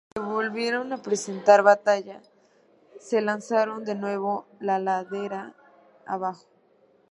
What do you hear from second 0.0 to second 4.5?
Se volvieron a presentar batalla, se lanzaron de nuevo